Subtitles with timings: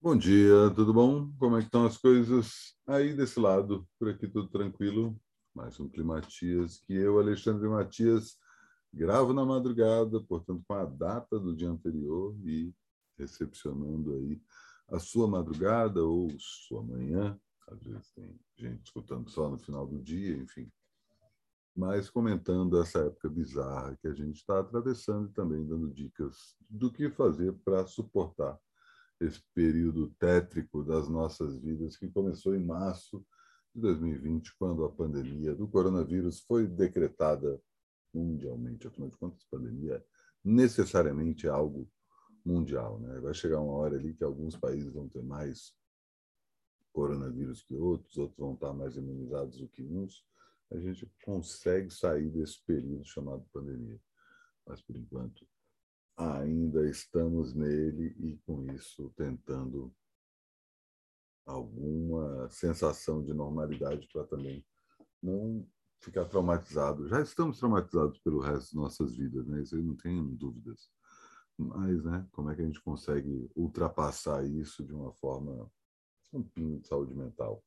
[0.00, 1.28] Bom dia, tudo bom?
[1.40, 3.84] Como é que estão as coisas aí desse lado?
[3.98, 5.20] Por aqui tudo tranquilo?
[5.52, 8.38] Mais um Climatias que eu, Alexandre Matias,
[8.94, 12.72] gravo na madrugada, portanto com a data do dia anterior e
[13.18, 14.40] recepcionando aí
[14.86, 17.36] a sua madrugada ou sua manhã.
[17.66, 20.70] Às vezes tem gente escutando só no final do dia, enfim.
[21.74, 26.88] Mas comentando essa época bizarra que a gente está atravessando e também dando dicas do
[26.88, 28.56] que fazer para suportar
[29.20, 33.24] esse período tétrico das nossas vidas que começou em março
[33.74, 37.60] de 2020, quando a pandemia do coronavírus foi decretada
[38.14, 38.86] mundialmente.
[38.86, 40.04] Afinal de contas, pandemia
[40.44, 41.88] necessariamente é algo
[42.44, 42.98] mundial.
[43.00, 43.20] Né?
[43.20, 45.76] Vai chegar uma hora ali que alguns países vão ter mais
[46.92, 50.24] coronavírus que outros, outros vão estar mais imunizados do que uns.
[50.70, 54.00] A gente consegue sair desse período chamado pandemia.
[54.66, 55.46] Mas, por enquanto,
[56.18, 59.94] ainda estamos nele e, com isso, tentando
[61.46, 64.66] alguma sensação de normalidade para também
[65.22, 65.66] não
[66.00, 67.08] ficar traumatizado.
[67.08, 69.62] Já estamos traumatizados pelo resto de nossas vidas, né?
[69.62, 70.90] Isso aí não tenho dúvidas.
[71.56, 75.70] Mas, né, como é que a gente consegue ultrapassar isso de uma forma
[76.56, 77.64] de saúde mental?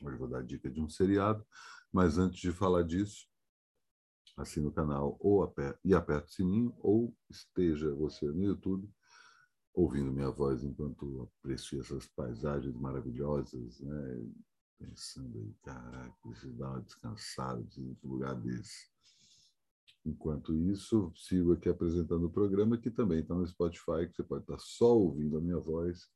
[0.00, 1.44] Hoje vou dar dica de um seriado,
[1.92, 3.27] mas antes de falar disso,
[4.38, 8.88] assine o canal ou aperte, e aperte o sininho, ou esteja você no YouTube
[9.74, 14.26] ouvindo minha voz enquanto aprecio essas paisagens maravilhosas, né?
[14.78, 18.88] pensando aí, caraca, preciso dar uma descansada, preciso um lugar desse.
[20.04, 24.42] Enquanto isso, sigo aqui apresentando o programa, que também está no Spotify, que você pode
[24.44, 26.08] estar só ouvindo a minha voz.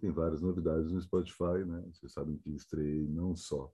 [0.00, 1.82] Tem várias novidades no Spotify, né?
[1.92, 3.72] Vocês sabem que estreiei não só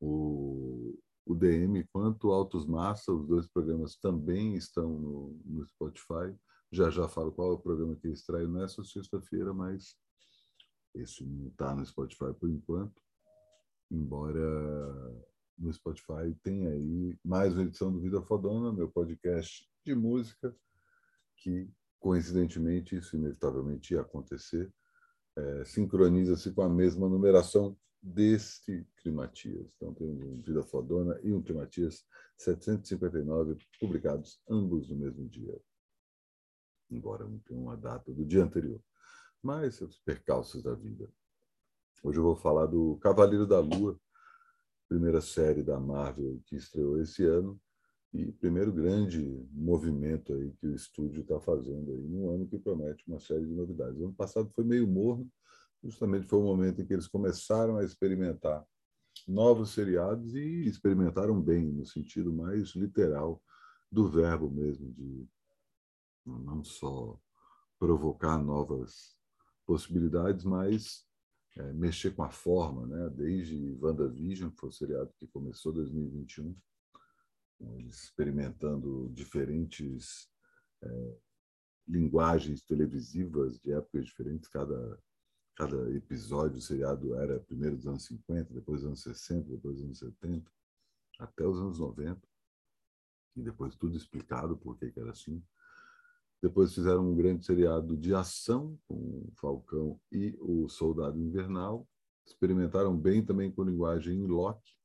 [0.00, 0.71] o
[1.42, 6.32] DM quanto Autos Massa, os dois programas também estão no, no Spotify.
[6.70, 9.96] Já já falo qual é o programa que extrai nessa sexta-feira, mas
[10.94, 13.02] esse não está no Spotify por enquanto.
[13.90, 14.40] Embora
[15.58, 20.54] no Spotify tenha aí mais uma edição do Vida Fodona, meu podcast de música,
[21.38, 21.68] que
[21.98, 24.72] coincidentemente, isso inevitavelmente ia acontecer,
[25.36, 29.72] é, sincroniza-se com a mesma numeração deste Climatias.
[29.76, 32.04] Então, tem um Vida Fodona e um Climatias
[32.36, 35.56] 759, publicados ambos no mesmo dia.
[36.90, 38.82] Embora não tenha uma data do dia anterior.
[39.40, 41.08] Mas os percalços da vida.
[42.02, 43.98] Hoje eu vou falar do Cavaleiro da Lua,
[44.88, 47.58] primeira série da Marvel que estreou esse ano
[48.12, 53.02] e primeiro grande movimento aí que o estúdio está fazendo aí num ano que promete
[53.08, 53.98] uma série de novidades.
[53.98, 55.30] O ano passado foi meio morno,
[55.82, 58.64] justamente foi o momento em que eles começaram a experimentar
[59.26, 63.42] novos seriados e experimentaram bem, no sentido mais literal
[63.90, 65.28] do verbo mesmo, de
[66.24, 67.20] não só
[67.78, 69.16] provocar novas
[69.66, 71.04] possibilidades, mas
[71.56, 73.10] é, mexer com a forma, né?
[73.10, 76.56] desde WandaVision, que foi o seriado que começou em 2021,
[77.60, 80.28] eles experimentando diferentes
[80.82, 81.16] é,
[81.86, 84.98] linguagens televisivas de épocas diferentes, cada
[85.56, 89.98] cada episódio, seriado era primeiro dos anos 50, depois dos anos 60, depois dos anos
[89.98, 90.50] 70,
[91.18, 92.20] até os anos 90.
[93.36, 95.42] E depois tudo explicado por que era assim.
[96.42, 101.88] Depois fizeram um grande seriado de ação com o Falcão e o Soldado Invernal.
[102.26, 104.76] Experimentaram bem também com linguagem em Loki,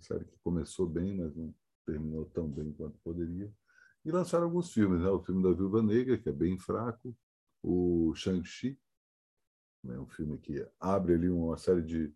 [0.00, 1.54] série que começou bem, mas não
[1.86, 3.52] terminou tão bem quanto poderia.
[4.04, 5.08] E lançaram alguns filmes, né?
[5.08, 7.16] O filme da Viúva Negra, que é bem fraco,
[7.62, 8.78] o Shang-Chi,
[9.82, 9.98] né?
[9.98, 12.12] um filme que abre ali uma série de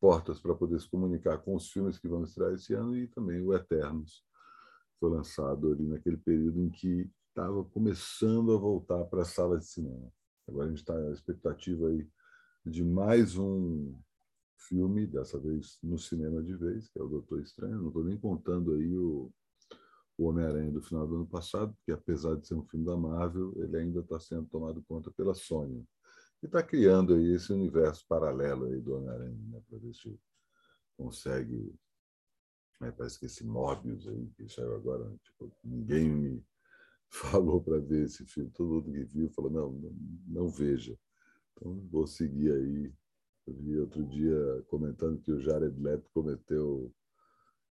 [0.00, 3.40] portas para poder se comunicar com os filmes que vão estrear esse ano e também
[3.40, 4.24] o Eternos
[5.00, 9.66] foi lançado ali naquele período em que estava começando a voltar para a sala de
[9.66, 10.12] cinema.
[10.46, 12.08] Agora a gente está na expectativa aí
[12.64, 13.98] de mais um
[14.68, 17.80] filme, dessa vez no cinema de vez, que é o Doutor Estranho.
[17.80, 19.32] Não estou nem contando aí o,
[20.16, 23.52] o Homem-Aranha do final do ano passado, que apesar de ser um filme da Marvel,
[23.56, 25.86] ele ainda está sendo tomado conta pela Sony
[26.42, 30.18] e está criando aí esse universo paralelo aí do Homem-Aranha, né, para ver se
[30.96, 31.74] consegue.
[32.80, 36.46] Né, parece que esse Morbius aí, que saiu agora, tipo, ninguém me
[37.10, 39.96] falou para ver esse filme, todo mundo que viu falou: não, não,
[40.26, 40.98] não veja.
[41.52, 42.92] Então, vou seguir aí.
[43.46, 46.92] Eu vi outro dia comentando que o Jared Leto cometeu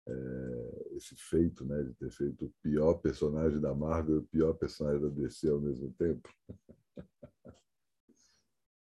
[0.08, 4.54] é, esse feito né, de ter feito o pior personagem da Marvel e o pior
[4.54, 6.30] personagem da DC ao mesmo tempo.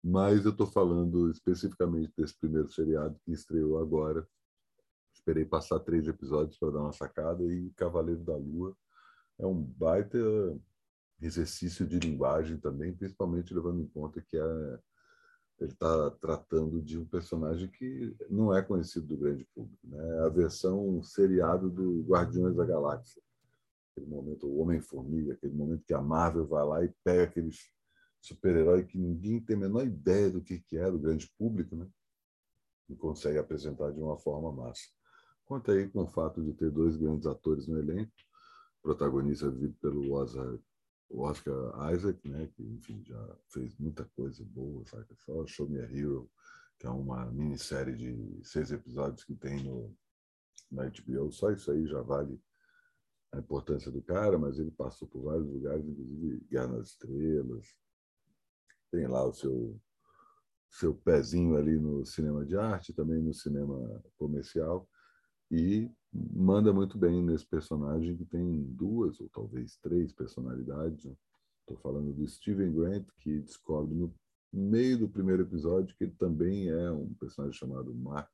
[0.04, 4.28] Mas eu estou falando especificamente desse primeiro seriado que estreou agora.
[5.14, 8.76] Esperei passar três episódios para dar uma sacada e Cavaleiro da Lua
[9.38, 10.18] é um baita
[11.20, 14.78] exercício de linguagem também, principalmente levando em conta que é,
[15.58, 19.78] ele está tratando de um personagem que não é conhecido do grande público.
[19.84, 20.20] Né?
[20.26, 23.22] A versão seriado do Guardiões da Galáxia.
[23.90, 27.72] Aquele momento, o Homem-Formiga, aquele momento que a Marvel vai lá e pega aqueles
[28.24, 31.88] super-herói que ninguém tem a menor ideia do que, que é, do grande público, né?
[32.88, 34.88] e consegue apresentar de uma forma massa.
[35.44, 38.12] Conta aí com o fato de ter dois grandes atores no elenco,
[38.82, 40.12] protagonista vivido pelo
[41.10, 45.06] Oscar, Isaac, né, que enfim já fez muita coisa boa, sabe?
[45.18, 46.30] Só Show Me a Hero,
[46.78, 49.94] que é uma minissérie de seis episódios que tem no
[50.70, 52.40] na HBO, só isso aí já vale
[53.30, 57.74] a importância do cara, mas ele passou por vários lugares, inclusive Guerra nas Estrelas,
[58.94, 59.80] tem lá o seu
[60.70, 64.88] seu pezinho ali no cinema de arte, também no cinema comercial,
[65.48, 71.04] e manda muito bem nesse personagem que tem duas ou talvez três personalidades.
[71.04, 71.82] Estou né?
[71.82, 74.12] falando do Steven Grant, que descobre no
[74.52, 78.32] meio do primeiro episódio que ele também é um personagem chamado Mark.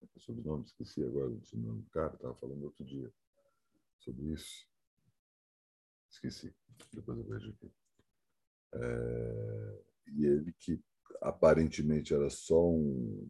[0.00, 3.12] É sobrenome, esqueci agora o nome do cara, estava falando outro dia
[3.98, 4.64] sobre isso.
[6.08, 6.54] Esqueci,
[6.92, 7.83] depois eu vejo aqui.
[8.74, 9.64] É
[10.14, 10.80] e ele que
[11.20, 13.28] aparentemente era só um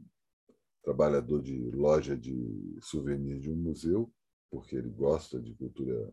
[0.83, 4.13] trabalhador de loja de souvenirs de um museu,
[4.51, 6.13] porque ele gosta de cultura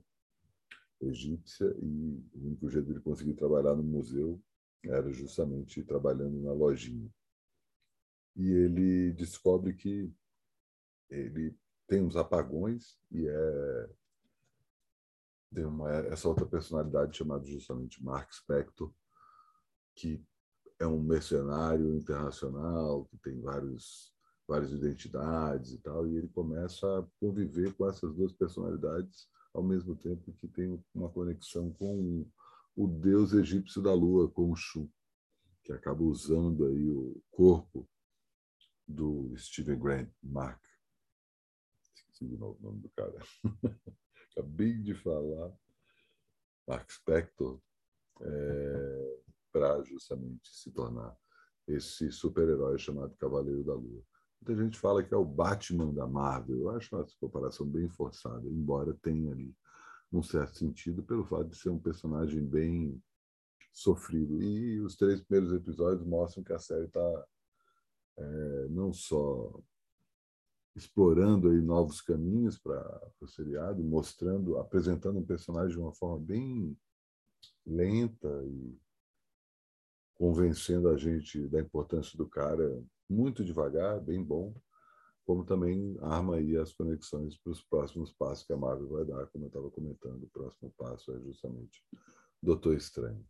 [1.02, 4.42] egípcia e o único jeito de ele conseguir trabalhar no museu
[4.86, 7.10] era justamente trabalhando na lojinha.
[8.36, 10.12] E ele descobre que
[11.10, 11.56] ele
[11.88, 13.90] tem uns apagões e é
[15.54, 18.90] tem uma, essa outra personalidade chamada justamente Mark Spector,
[20.02, 20.24] que
[20.80, 24.12] é um mercenário internacional que tem vários
[24.48, 29.96] várias identidades e tal e ele começa a conviver com essas duas personalidades ao mesmo
[29.96, 32.26] tempo que tem uma conexão com
[32.76, 34.92] o deus egípcio da lua com o Shu
[35.64, 37.88] que acaba usando aí o corpo
[38.88, 40.60] do Steven Grant Mark.
[41.96, 43.18] Esqueci de novo o nome do cara.
[44.32, 45.54] Acabei de falar.
[46.68, 47.62] Mark Spector.
[48.22, 49.20] É,
[49.52, 51.16] para justamente se tornar
[51.68, 54.04] esse super-herói chamado Cavaleiro da Lua.
[54.42, 56.62] Muita gente fala que é o Batman da Marvel.
[56.62, 59.56] Eu acho essa comparação bem forçada, embora tenha ali
[60.12, 63.02] um certo sentido pelo fato de ser um personagem bem
[63.72, 64.42] sofrido.
[64.42, 67.26] E os três primeiros episódios mostram que a série está
[68.18, 69.62] é, não só
[70.76, 76.78] explorando aí novos caminhos para o seriado, mostrando, apresentando um personagem de uma forma bem
[77.66, 78.78] lenta e
[80.16, 84.54] convencendo a gente da importância do cara muito devagar, bem bom,
[85.26, 89.28] como também arma aí as conexões para os próximos passos que a Marvel vai dar,
[89.28, 91.84] como eu estava comentando, o próximo passo é justamente
[92.42, 93.26] Doutor Estranho.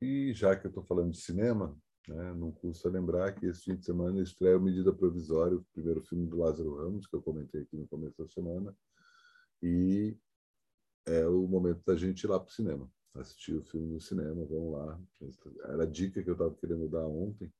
[0.00, 1.76] E já que eu estou falando de cinema,
[2.08, 6.02] né, não custa lembrar que esse fim de semana estreia o Medida Provisória, o primeiro
[6.02, 8.74] filme do Lázaro Ramos, que eu comentei aqui no começo da semana,
[9.62, 10.16] e
[11.06, 14.44] é o momento da gente ir lá para o cinema assistir o filme no cinema,
[14.44, 15.00] vamos lá.
[15.64, 17.52] Era a dica que eu estava querendo dar ontem,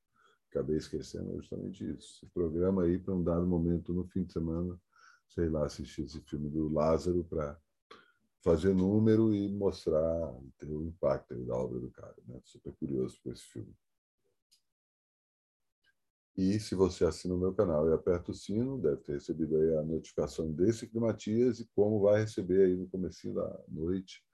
[0.48, 2.20] acabei esquecendo, justamente isso.
[2.20, 4.78] Se programa aí para um dado momento no fim de semana,
[5.28, 7.58] sei lá, assistir esse filme do Lázaro para
[8.42, 12.16] fazer número e mostrar, ter o impacto da obra do cara.
[12.26, 12.40] Né?
[12.44, 13.74] Super curioso por esse filme.
[16.36, 19.76] E se você assina o meu canal e aperta o sino, deve ter recebido aí
[19.76, 24.24] a notificação desse Climatias e como vai receber aí no começo da noite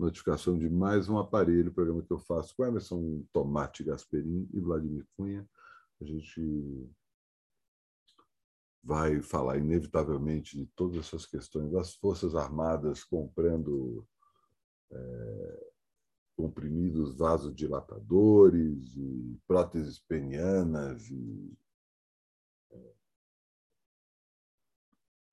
[0.00, 5.06] notificação de mais um aparelho, programa que eu faço com Emerson Tomate Gasperin e Vladimir
[5.14, 5.46] Cunha.
[6.00, 6.90] A gente
[8.82, 14.06] vai falar inevitavelmente de todas essas questões das Forças Armadas comprando
[14.90, 15.70] é,
[16.34, 21.52] comprimidos vasodilatadores e próteses penianas e
[22.70, 22.94] é,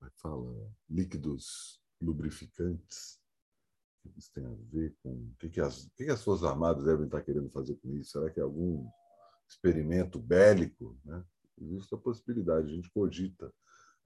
[0.02, 3.17] é fala líquidos lubrificantes
[4.16, 6.84] isso tem a ver com o que, que, as, o que, que as Forças Armadas
[6.84, 8.12] devem estar querendo fazer com isso?
[8.12, 8.88] Será que é algum
[9.48, 10.98] experimento bélico?
[11.04, 11.24] Né?
[11.60, 13.52] Existe a possibilidade, a gente cogita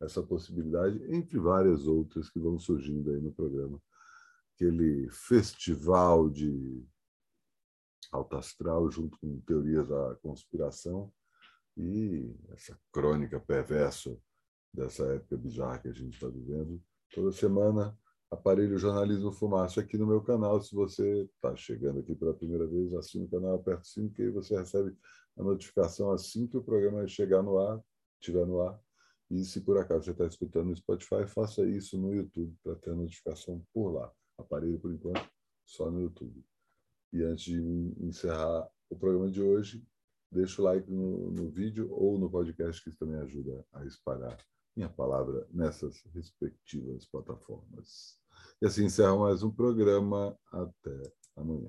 [0.01, 3.81] essa possibilidade, entre várias outras que vão surgindo aí no programa.
[4.55, 6.85] Aquele festival de
[8.11, 11.13] alto astral junto com teorias da conspiração
[11.77, 14.17] e essa crônica perversa
[14.73, 16.83] dessa época bizarra que a gente está vivendo.
[17.15, 17.97] Toda semana
[18.33, 20.59] Aparelho Jornalismo Fumaça aqui no meu canal.
[20.59, 24.23] Se você está chegando aqui pela primeira vez, assina o canal, aperta o sino, que
[24.23, 24.97] aí você recebe
[25.37, 27.79] a notificação assim que o programa chegar no ar,
[28.19, 28.81] estiver no ar.
[29.31, 32.93] E se por acaso você está escutando no Spotify, faça isso no YouTube para ter
[32.93, 34.11] a notificação por lá.
[34.39, 35.31] aparelho por enquanto,
[35.67, 36.43] só no YouTube.
[37.13, 37.61] E antes de
[38.01, 39.87] encerrar o programa de hoje,
[40.31, 44.39] deixa o like no, no vídeo ou no podcast, que isso também ajuda a espalhar
[44.75, 48.22] minha palavra nessas respectivas plataformas.
[48.61, 50.37] E assim encerra mais um programa.
[50.53, 51.69] Até amanhã.